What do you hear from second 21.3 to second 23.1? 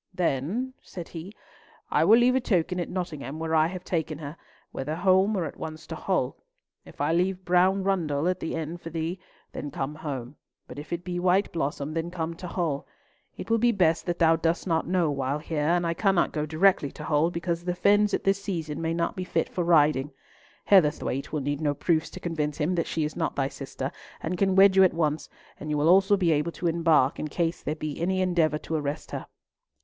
will need no proofs to convince him that she